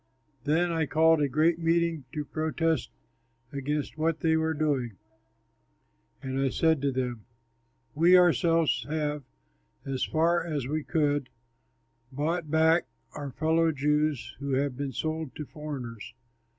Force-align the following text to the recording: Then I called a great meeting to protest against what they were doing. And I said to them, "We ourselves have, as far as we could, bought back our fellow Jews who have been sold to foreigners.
Then 0.45 0.71
I 0.71 0.87
called 0.87 1.21
a 1.21 1.29
great 1.29 1.59
meeting 1.59 2.05
to 2.13 2.25
protest 2.25 2.89
against 3.53 3.99
what 3.99 4.21
they 4.21 4.35
were 4.35 4.55
doing. 4.55 4.97
And 6.23 6.39
I 6.39 6.49
said 6.49 6.81
to 6.81 6.91
them, 6.91 7.25
"We 7.93 8.17
ourselves 8.17 8.83
have, 8.89 9.21
as 9.85 10.03
far 10.03 10.43
as 10.43 10.65
we 10.65 10.83
could, 10.83 11.29
bought 12.11 12.49
back 12.49 12.87
our 13.13 13.29
fellow 13.31 13.71
Jews 13.71 14.35
who 14.39 14.53
have 14.53 14.75
been 14.75 14.91
sold 14.91 15.35
to 15.35 15.45
foreigners. 15.45 16.15